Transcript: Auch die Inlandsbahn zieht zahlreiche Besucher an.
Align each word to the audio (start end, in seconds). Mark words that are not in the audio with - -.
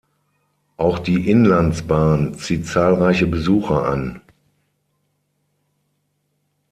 Auch 0.77 0.97
die 0.97 1.29
Inlandsbahn 1.29 2.33
zieht 2.33 2.65
zahlreiche 2.65 3.27
Besucher 3.27 3.85
an. 3.85 4.21